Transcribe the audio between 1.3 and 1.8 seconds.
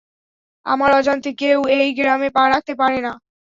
কেউ